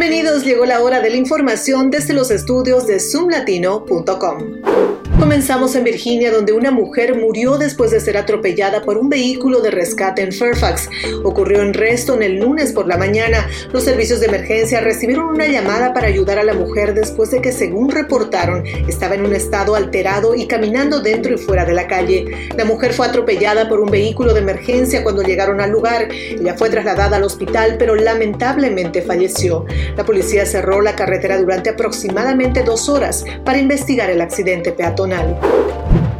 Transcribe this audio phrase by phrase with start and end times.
[0.00, 4.97] Bienvenidos, llegó la hora de la información desde los estudios de zoomlatino.com.
[5.18, 9.72] Comenzamos en Virginia, donde una mujer murió después de ser atropellada por un vehículo de
[9.72, 10.88] rescate en Fairfax.
[11.24, 13.48] Ocurrió en Reston el lunes por la mañana.
[13.72, 17.50] Los servicios de emergencia recibieron una llamada para ayudar a la mujer después de que,
[17.50, 22.50] según reportaron, estaba en un estado alterado y caminando dentro y fuera de la calle.
[22.56, 26.08] La mujer fue atropellada por un vehículo de emergencia cuando llegaron al lugar.
[26.12, 29.66] Ella fue trasladada al hospital, pero lamentablemente falleció.
[29.96, 35.07] La policía cerró la carretera durante aproximadamente dos horas para investigar el accidente peatonal.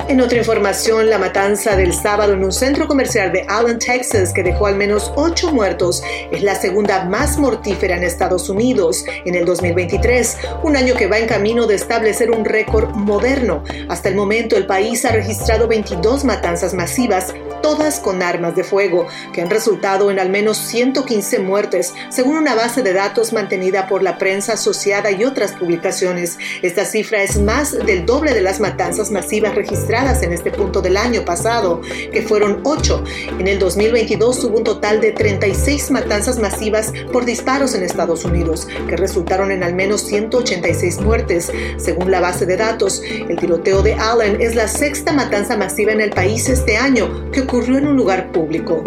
[0.08, 4.42] En otra información, la matanza del sábado en un centro comercial de Allen, Texas, que
[4.42, 6.02] dejó al menos ocho muertos,
[6.32, 11.18] es la segunda más mortífera en Estados Unidos en el 2023, un año que va
[11.18, 13.62] en camino de establecer un récord moderno.
[13.90, 19.06] Hasta el momento, el país ha registrado 22 matanzas masivas, todas con armas de fuego,
[19.32, 24.02] que han resultado en al menos 115 muertes, según una base de datos mantenida por
[24.02, 26.38] la prensa asociada y otras publicaciones.
[26.62, 30.96] Esta cifra es más del doble de las matanzas masivas registradas en este punto del
[30.96, 31.80] año pasado,
[32.12, 33.04] que fueron 8.
[33.38, 38.68] En el 2022 hubo un total de 36 matanzas masivas por disparos en Estados Unidos,
[38.88, 41.50] que resultaron en al menos 186 muertes.
[41.76, 46.00] Según la base de datos, el tiroteo de Allen es la sexta matanza masiva en
[46.00, 48.84] el país este año, que ocurrió en un lugar público.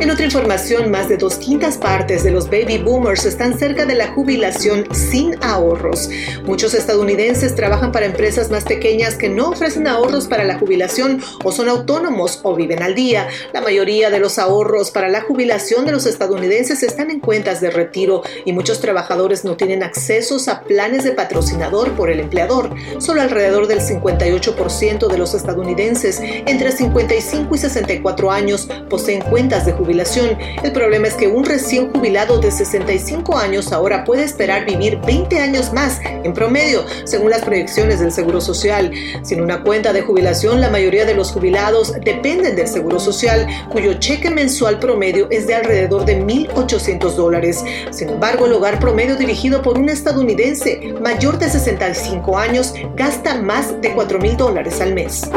[0.00, 3.94] En otra información, más de dos quintas partes de los baby boomers están cerca de
[3.94, 6.08] la jubilación sin ahorros.
[6.46, 11.52] Muchos estadounidenses trabajan para empresas más pequeñas que no ofrecen ahorros para la jubilación o
[11.52, 13.28] son autónomos o viven al día.
[13.52, 17.68] La mayoría de los ahorros para la jubilación de los estadounidenses están en cuentas de
[17.68, 22.70] retiro y muchos trabajadores no tienen accesos a planes de patrocinador por el empleador.
[23.00, 29.72] Solo alrededor del 58% de los estadounidenses entre 55 y 64 años poseen cuentas de
[29.72, 34.98] jubilación el problema es que un recién jubilado de 65 años ahora puede esperar vivir
[35.04, 38.92] 20 años más en promedio, según las proyecciones del Seguro Social.
[39.22, 43.94] Sin una cuenta de jubilación, la mayoría de los jubilados dependen del Seguro Social, cuyo
[43.94, 47.64] cheque mensual promedio es de alrededor de 1.800 dólares.
[47.90, 53.80] Sin embargo, el hogar promedio dirigido por un estadounidense mayor de 65 años gasta más
[53.80, 55.28] de 4.000 dólares al mes.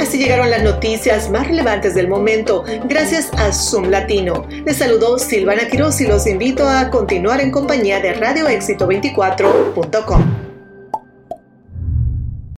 [0.00, 4.46] Así llegaron las noticias más relevantes del momento, gracias a Zoom Latino.
[4.64, 10.43] Les saludó Silvana Quiroz y los invito a continuar en compañía de radioéxito24.com.